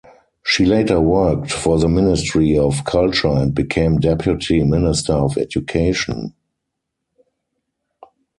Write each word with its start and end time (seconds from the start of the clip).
She 0.43 0.65
later 0.65 0.99
worked 0.99 1.51
for 1.51 1.77
the 1.77 1.87
Ministry 1.87 2.57
of 2.57 2.85
Culture 2.85 3.27
and 3.27 3.53
became 3.53 3.99
Deputy 3.99 4.63
Minister 4.63 5.13
of 5.13 5.37
Education. 5.37 6.33